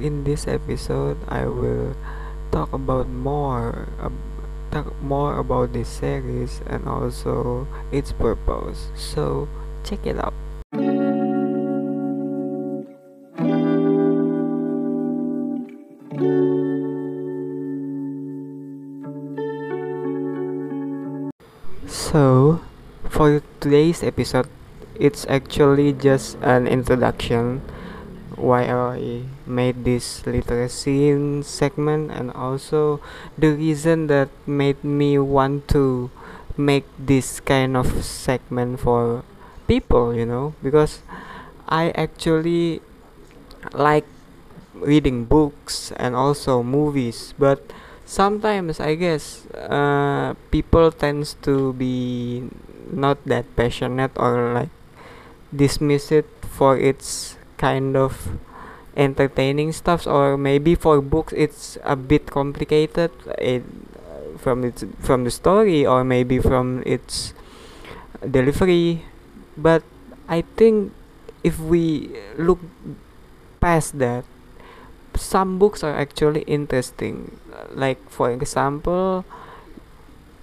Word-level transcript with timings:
in 0.00 0.24
this 0.24 0.46
episode 0.46 1.16
I 1.28 1.46
will 1.46 1.94
talk 2.50 2.72
about 2.72 3.08
more 3.08 3.88
uh, 4.00 4.10
talk 4.70 4.92
more 5.02 5.38
about 5.38 5.72
this 5.72 5.88
series 5.88 6.60
and 6.66 6.88
also 6.88 7.66
its 7.92 8.12
purpose. 8.12 8.90
So 8.94 9.48
check 9.84 10.06
it 10.06 10.18
out. 10.18 10.34
So, 21.86 22.60
for 23.08 23.42
today's 23.60 24.02
episode, 24.02 24.48
it's 24.98 25.26
actually 25.28 25.92
just 25.92 26.36
an 26.42 26.66
introduction 26.66 27.62
why 28.34 28.66
I 28.66 29.22
made 29.46 29.84
this 29.84 30.26
literacy 30.26 31.14
segment 31.42 32.10
and 32.10 32.32
also 32.32 33.00
the 33.38 33.54
reason 33.54 34.08
that 34.08 34.28
made 34.46 34.82
me 34.82 35.18
want 35.18 35.68
to 35.68 36.10
make 36.56 36.84
this 36.98 37.38
kind 37.40 37.76
of 37.76 38.04
segment 38.04 38.80
for 38.80 39.22
people 39.68 40.14
you 40.14 40.26
know? 40.26 40.54
Because 40.62 41.00
I 41.68 41.90
actually 41.90 42.82
like 43.72 44.06
reading 44.74 45.24
books 45.24 45.92
and 45.96 46.14
also 46.14 46.62
movies 46.62 47.34
but 47.38 47.62
sometimes 48.04 48.78
I 48.80 48.94
guess 48.94 49.46
uh, 49.54 50.34
people 50.50 50.92
tends 50.92 51.34
to 51.42 51.72
be 51.74 52.48
not 52.90 53.18
that 53.26 53.44
passionate 53.56 54.12
or 54.16 54.54
like 54.54 54.70
dismiss 55.54 56.12
it 56.12 56.26
for 56.42 56.78
its 56.78 57.35
kind 57.58 57.96
of 57.96 58.38
entertaining 58.96 59.72
stuff 59.72 60.06
or 60.06 60.36
maybe 60.38 60.74
for 60.74 61.00
books 61.02 61.32
it's 61.36 61.76
a 61.84 61.94
bit 61.96 62.30
complicated 62.30 63.10
it, 63.38 63.62
from 64.38 64.64
its 64.64 64.84
from 65.00 65.24
the 65.24 65.30
story 65.30 65.84
or 65.84 66.04
maybe 66.04 66.38
from 66.38 66.82
its 66.86 67.34
delivery. 68.30 69.04
But 69.56 69.82
i 70.28 70.42
think 70.56 70.92
if 71.44 71.58
we 71.60 72.10
look 72.36 72.58
past 73.60 73.98
that 73.98 74.24
some 75.16 75.58
books 75.58 75.82
are 75.82 75.96
actually 75.96 76.42
interesting. 76.42 77.40
Like 77.72 77.98
for 78.10 78.30
example 78.30 79.24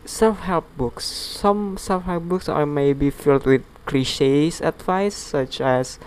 self-help 0.06 0.66
books. 0.76 1.06
Some 1.06 1.78
self-help 1.78 2.24
books 2.24 2.50
are 2.50 2.66
maybe 2.66 3.10
filled 3.10 3.46
with 3.46 3.64
cliches 3.86 4.60
advice 4.62 5.16
such 5.16 5.62
as 5.62 6.00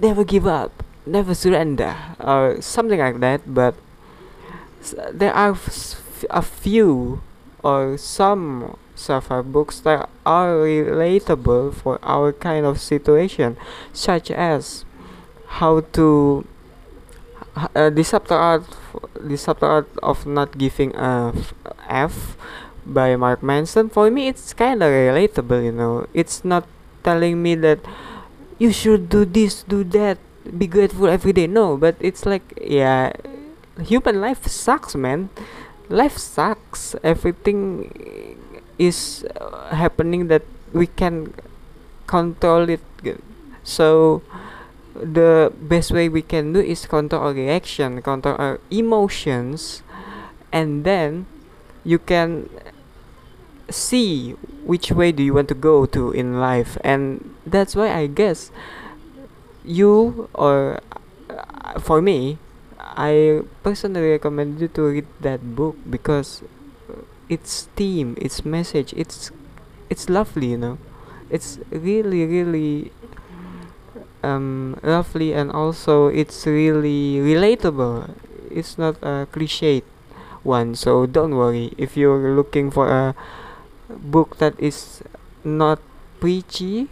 never 0.00 0.24
give 0.24 0.46
up, 0.46 0.82
never 1.06 1.34
surrender, 1.34 1.96
or 2.20 2.60
something 2.60 2.98
like 2.98 3.20
that. 3.20 3.42
But 3.46 3.74
there 5.12 5.32
are 5.32 5.56
a 6.30 6.42
few 6.42 7.22
or 7.62 7.96
some 7.96 8.76
self-help 8.94 9.46
books 9.46 9.80
that 9.80 10.08
are 10.26 10.54
relatable 10.62 11.74
for 11.74 11.98
our 12.02 12.32
kind 12.32 12.66
of 12.66 12.80
situation, 12.80 13.56
such 13.92 14.30
as 14.30 14.84
how 15.58 15.80
to 15.92 16.46
uh, 17.74 17.90
the 17.90 18.02
subtle 18.02 18.36
art, 18.36 18.64
the 19.14 19.84
of 20.02 20.26
not 20.26 20.56
giving 20.58 20.94
a 20.96 21.32
F 21.88 22.36
by 22.86 23.16
Mark 23.16 23.42
Manson. 23.42 23.88
For 23.88 24.10
me, 24.10 24.28
it's 24.28 24.52
kind 24.54 24.82
of 24.82 24.90
relatable. 24.90 25.64
You 25.64 25.72
know, 25.72 26.06
it's 26.14 26.44
not 26.44 26.66
telling 27.04 27.42
me 27.42 27.54
that 27.56 27.80
you 28.58 28.72
should 28.72 29.08
do 29.08 29.24
this 29.24 29.62
do 29.62 29.84
that 29.84 30.18
be 30.58 30.66
grateful 30.66 31.06
every 31.06 31.32
day. 31.32 31.46
No 31.46 31.76
but 31.76 31.96
it's 32.00 32.26
like 32.26 32.42
yeah 32.60 33.12
human 33.80 34.20
life 34.20 34.46
sucks 34.46 34.94
man. 34.94 35.30
Life 35.88 36.16
sucks. 36.16 36.96
Everything 37.02 38.38
is 38.78 39.24
uh, 39.40 39.74
happening 39.74 40.28
that 40.28 40.42
we 40.72 40.86
can 40.86 41.34
control 42.06 42.68
it. 42.68 42.80
So 43.62 44.22
the 44.94 45.52
best 45.60 45.90
way 45.90 46.08
we 46.08 46.22
can 46.22 46.52
do 46.52 46.60
is 46.60 46.86
control 46.86 47.22
our 47.22 47.32
reaction 47.32 48.02
control 48.02 48.36
our 48.38 48.60
emotions 48.70 49.82
and 50.52 50.84
then 50.84 51.24
you 51.84 51.98
can 51.98 52.48
see 53.72 54.32
which 54.64 54.92
way 54.92 55.10
do 55.12 55.22
you 55.22 55.34
want 55.34 55.48
to 55.48 55.54
go 55.54 55.86
to 55.86 56.12
in 56.12 56.38
life. 56.40 56.78
And 56.84 57.32
that's 57.46 57.74
why 57.74 57.90
i 57.92 58.06
guess 58.06 58.50
you 59.64 60.28
or 60.34 60.80
uh, 61.30 61.78
for 61.78 62.00
me 62.02 62.38
i 62.78 63.40
personally 63.62 64.10
recommend 64.10 64.60
you 64.60 64.68
to 64.68 64.82
read 64.82 65.06
that 65.20 65.54
book 65.54 65.76
because 65.88 66.42
its 67.28 67.68
theme 67.76 68.14
its 68.20 68.44
message 68.44 68.92
it's 68.94 69.30
it's 69.88 70.08
lovely 70.08 70.52
you 70.52 70.58
know. 70.58 70.78
It's 71.30 71.58
really 71.70 72.26
really 72.26 72.92
um 74.22 74.76
lovely 74.82 75.32
and 75.32 75.50
also 75.50 76.08
it's 76.08 76.46
really 76.46 77.16
relatable. 77.16 78.12
It's 78.50 78.76
not 78.76 78.96
a 79.02 79.26
cliche 79.32 79.82
one 80.42 80.74
so 80.74 81.06
don't 81.06 81.36
worry. 81.36 81.72
If 81.78 81.96
you're 81.96 82.36
looking 82.36 82.70
for 82.70 82.88
a 82.88 83.14
book 83.98 84.38
that 84.38 84.58
is 84.60 85.02
not 85.44 85.78
preachy 86.20 86.88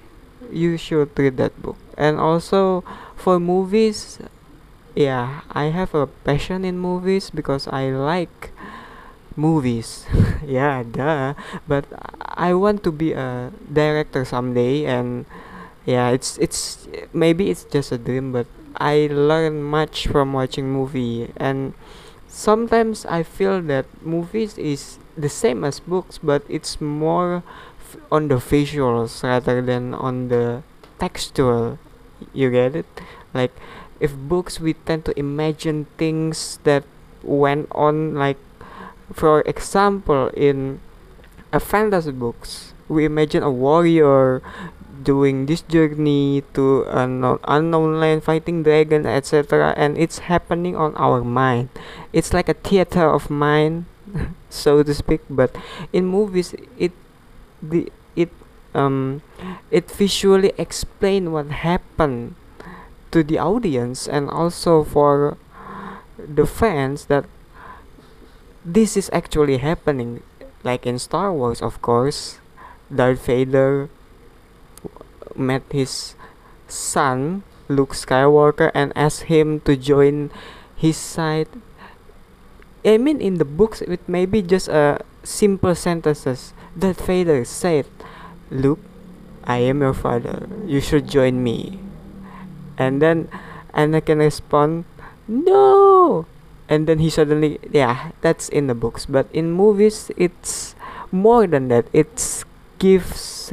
you 0.50 0.76
should 0.76 1.10
read 1.18 1.36
that 1.36 1.54
book. 1.62 1.76
And 1.96 2.18
also 2.18 2.82
for 3.16 3.38
movies 3.38 4.18
yeah 4.96 5.42
i 5.52 5.70
have 5.70 5.94
a 5.94 6.06
passion 6.26 6.64
in 6.64 6.78
movies 6.78 7.30
because 7.30 7.68
i 7.68 7.90
like 7.90 8.50
movies. 9.36 10.06
Yeah 10.46 10.82
duh. 10.82 11.34
But 11.68 11.84
i 12.24 12.54
want 12.54 12.82
to 12.84 12.92
be 12.92 13.12
a 13.12 13.52
director 13.70 14.24
someday 14.24 14.86
and 14.86 15.26
yeah 15.84 16.10
it's 16.10 16.38
it's 16.38 16.88
maybe 17.12 17.50
it's 17.50 17.64
just 17.64 17.92
a 17.92 17.98
dream 17.98 18.32
but 18.32 18.46
i 18.78 19.08
learn 19.12 19.62
much 19.62 20.06
from 20.08 20.32
watching 20.32 20.72
movie. 20.72 21.30
And 21.36 21.74
sometimes 22.28 23.04
i 23.06 23.22
feel 23.22 23.60
that 23.68 23.86
movies 24.06 24.56
is 24.58 24.99
the 25.16 25.28
same 25.28 25.64
as 25.64 25.80
books 25.80 26.18
but 26.18 26.42
it's 26.48 26.80
more 26.80 27.42
f- 27.80 27.96
on 28.10 28.28
the 28.28 28.36
visuals 28.36 29.22
rather 29.22 29.62
than 29.62 29.94
on 29.94 30.28
the 30.28 30.62
textual. 30.98 31.78
You 32.32 32.50
get 32.50 32.76
it? 32.76 32.86
Like 33.32 33.52
if 34.00 34.14
books 34.14 34.60
we 34.60 34.74
tend 34.74 35.04
to 35.06 35.18
imagine 35.18 35.86
things 35.96 36.58
that 36.64 36.84
went 37.22 37.68
on 37.72 38.14
like 38.14 38.38
for 39.12 39.42
example 39.42 40.28
in 40.32 40.80
a 41.52 41.60
fantasy 41.60 42.12
books 42.12 42.72
we 42.88 43.04
imagine 43.04 43.42
a 43.42 43.50
warrior 43.50 44.40
doing 45.02 45.46
this 45.46 45.62
journey 45.62 46.42
to 46.52 46.84
an 46.90 47.24
unknown 47.44 48.00
land 48.00 48.22
fighting 48.22 48.62
dragon 48.62 49.06
etc 49.06 49.72
and 49.76 49.96
it's 49.96 50.30
happening 50.30 50.76
on 50.76 50.94
our 50.96 51.24
mind. 51.24 51.68
It's 52.12 52.32
like 52.32 52.48
a 52.48 52.54
theater 52.54 53.08
of 53.08 53.30
mind 53.30 53.86
so 54.50 54.82
to 54.82 54.94
speak 54.94 55.20
but 55.30 55.54
in 55.92 56.04
movies 56.06 56.54
it 56.78 56.92
the 57.62 57.90
it 58.16 58.30
um 58.74 59.22
it 59.70 59.90
visually 59.90 60.52
explain 60.58 61.32
what 61.32 61.50
happened 61.62 62.34
to 63.10 63.22
the 63.22 63.38
audience 63.38 64.06
and 64.06 64.30
also 64.30 64.84
for 64.84 65.36
the 66.16 66.46
fans 66.46 67.06
that 67.06 67.24
this 68.64 68.96
is 68.96 69.10
actually 69.12 69.58
happening. 69.58 70.22
Like 70.62 70.86
in 70.86 70.98
Star 70.98 71.32
Wars 71.32 71.62
of 71.62 71.80
course 71.80 72.38
Darth 72.92 73.24
Vader 73.26 73.88
met 75.34 75.62
his 75.70 76.14
son 76.68 77.42
Luke 77.68 77.94
Skywalker 77.94 78.70
and 78.74 78.92
asked 78.94 79.32
him 79.32 79.60
to 79.60 79.76
join 79.76 80.30
his 80.76 80.96
side 80.96 81.48
I 82.84 82.98
mean 82.98 83.20
in 83.20 83.36
the 83.38 83.44
books 83.44 83.82
it 83.82 84.00
may 84.08 84.24
be 84.26 84.42
just 84.42 84.68
a 84.68 85.04
simple 85.22 85.74
sentences 85.74 86.52
that 86.76 86.96
Vader 86.96 87.44
said, 87.44 87.86
Luke, 88.50 88.80
I 89.44 89.58
am 89.58 89.80
your 89.80 89.94
father. 89.94 90.48
You 90.66 90.80
should 90.80 91.08
join 91.08 91.42
me. 91.42 91.78
And 92.78 93.02
then 93.02 93.28
Anakin 93.74 94.18
respond, 94.18 94.84
No! 95.28 96.26
And 96.68 96.86
then 96.86 97.00
he 97.00 97.10
suddenly, 97.10 97.58
yeah, 97.70 98.12
that's 98.20 98.48
in 98.48 98.68
the 98.68 98.74
books. 98.74 99.04
But 99.04 99.26
in 99.32 99.50
movies, 99.50 100.10
it's 100.16 100.74
more 101.10 101.46
than 101.46 101.68
that. 101.68 101.86
It 101.92 102.44
gives 102.78 103.52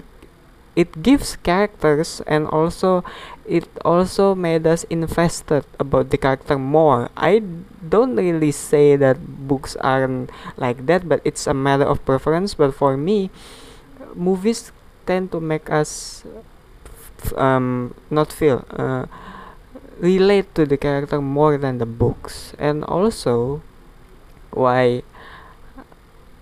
it 0.78 1.02
gives 1.02 1.36
characters 1.42 2.22
and 2.28 2.46
also 2.54 3.04
it 3.48 3.68
also 3.86 4.36
made 4.36 4.68
us 4.68 4.84
invested 4.92 5.64
about 5.80 6.10
the 6.12 6.18
character 6.18 6.58
more. 6.60 7.10
I 7.16 7.40
don't 7.88 8.16
really 8.16 8.52
say 8.52 8.96
that 8.98 9.48
books 9.48 9.76
aren't 9.78 10.30
like 10.58 10.86
that 10.86 11.08
but 11.08 11.22
it's 11.24 11.48
a 11.48 11.54
matter 11.54 11.86
of 11.86 12.04
preference. 12.06 12.54
But 12.54 12.76
for 12.76 12.98
me 12.98 13.32
movies 14.16 14.72
tend 15.06 15.32
to 15.32 15.40
make 15.40 15.70
us 15.70 16.24
um, 17.36 17.96
not 18.10 18.32
feel 18.32 18.66
uh, 18.70 19.06
relate 20.00 20.54
to 20.56 20.66
the 20.66 20.78
character 20.78 21.22
more 21.22 21.58
than 21.58 21.78
the 21.78 21.86
books. 21.88 22.54
And 22.60 22.84
also 22.84 23.64
why 24.52 25.04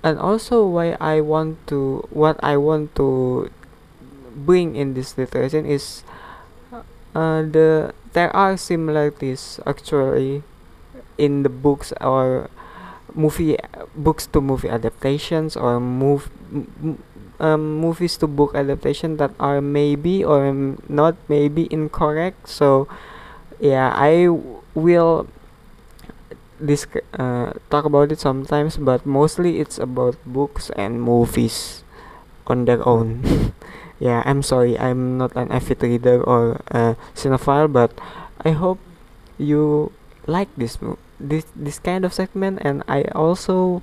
and 0.03 0.17
also 0.19 0.65
why 0.65 0.97
I 0.99 1.21
want 1.21 1.67
to 1.67 2.07
what 2.09 2.37
I 2.43 2.57
want 2.57 2.95
to 2.95 3.49
bring 4.35 4.75
in 4.75 4.93
this 4.93 5.17
literature 5.17 5.65
is 5.65 6.03
uh, 7.15 7.41
the 7.43 7.93
there 8.13 8.31
are 8.35 8.57
similarities 8.57 9.59
actually 9.65 10.43
in 11.17 11.43
the 11.43 11.49
books 11.49 11.93
or 12.01 12.49
movie 13.15 13.57
books 13.95 14.27
to 14.27 14.41
movie 14.41 14.69
adaptations 14.69 15.55
or 15.57 15.79
move 15.79 16.29
um, 17.39 17.79
movies 17.79 18.17
to 18.17 18.27
book 18.27 18.55
adaptation 18.55 19.17
that 19.17 19.31
are 19.39 19.61
maybe 19.61 20.23
or 20.23 20.51
not 20.87 21.15
maybe 21.27 21.67
incorrect. 21.71 22.47
So 22.47 22.87
yeah 23.61 23.95
i 23.95 24.27
will 24.75 25.27
this 26.59 26.87
uh, 27.19 27.51
talk 27.69 27.85
about 27.85 28.11
it 28.11 28.19
sometimes 28.19 28.77
but 28.77 29.05
mostly 29.05 29.59
it's 29.59 29.77
about 29.77 30.15
books 30.25 30.69
and 30.75 31.01
movies 31.01 31.83
on 32.47 32.65
their 32.65 32.85
own 32.87 33.23
yeah 33.99 34.23
i'm 34.25 34.41
sorry 34.41 34.77
i'm 34.79 35.17
not 35.17 35.35
an 35.35 35.51
avid 35.51 35.81
reader 35.81 36.21
or 36.23 36.61
a 36.71 36.95
cinephile 37.15 37.71
but 37.71 37.91
i 38.43 38.51
hope 38.51 38.79
you 39.37 39.91
like 40.27 40.49
this 40.57 40.77
this 41.19 41.45
this 41.55 41.79
kind 41.79 42.03
of 42.03 42.13
segment 42.13 42.59
and 42.61 42.83
i 42.87 43.03
also 43.15 43.81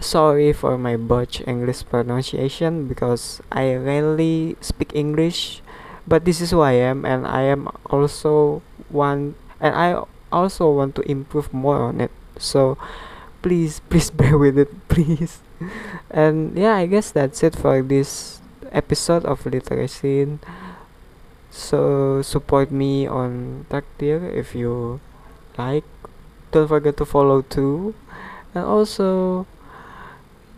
sorry 0.00 0.52
for 0.52 0.78
my 0.78 0.96
botch 0.96 1.40
english 1.46 1.84
pronunciation 1.84 2.88
because 2.88 3.40
i 3.52 3.74
rarely 3.74 4.56
speak 4.60 4.90
english 4.94 5.60
but 6.08 6.24
this 6.24 6.40
is 6.40 6.50
who 6.50 6.60
i 6.60 6.72
am 6.72 7.04
and 7.04 7.26
i 7.26 7.42
am 7.42 7.68
also 7.90 8.62
one 8.88 9.34
and 9.60 9.74
i 9.74 9.96
also 10.32 10.70
want 10.70 10.94
to 10.94 11.02
improve 11.10 11.52
more 11.52 11.82
on 11.82 12.00
it. 12.00 12.10
So 12.38 12.78
please 13.42 13.80
please 13.90 14.10
bear 14.10 14.38
with 14.38 14.58
it 14.58 14.70
please. 14.88 15.40
And 16.10 16.56
yeah 16.56 16.74
i 16.76 16.86
guess 16.86 17.10
that's 17.10 17.42
it 17.42 17.54
for 17.54 17.82
this 17.82 18.39
episode 18.72 19.24
of 19.24 19.44
literacy 19.46 20.38
so 21.50 22.22
support 22.22 22.70
me 22.70 23.06
on 23.06 23.66
Trakteer 23.70 24.32
if 24.32 24.54
you 24.54 25.00
like 25.58 25.84
don't 26.52 26.68
forget 26.68 26.96
to 26.96 27.04
follow 27.04 27.42
too 27.42 27.94
and 28.54 28.64
also 28.64 29.46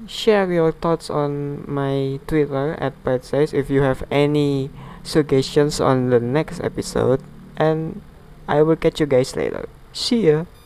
share 0.07 0.51
your 0.53 0.73
thoughts 0.73 1.09
on 1.09 1.65
my 1.71 2.19
twitter 2.27 2.75
at 2.81 2.95
says 3.25 3.53
if 3.53 3.71
you 3.71 3.83
have 3.83 4.03
any 4.11 4.71
suggestions 5.03 5.81
on 5.81 6.11
the 6.11 6.21
next 6.21 6.61
episode 6.61 7.23
and 7.57 8.03
I 8.49 8.63
will 8.63 8.77
catch 8.77 9.01
you 9.01 9.07
guys 9.07 9.37
later. 9.37 9.69
See 9.93 10.29
ya! 10.29 10.45